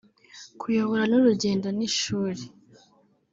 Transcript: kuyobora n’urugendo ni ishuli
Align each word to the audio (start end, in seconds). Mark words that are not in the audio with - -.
kuyobora 0.59 1.03
n’urugendo 1.11 1.67
ni 1.77 1.83
ishuli 1.89 2.43